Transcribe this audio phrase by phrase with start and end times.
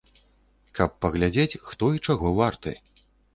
[0.79, 2.75] Каб паглядзець, хто і чаго варты.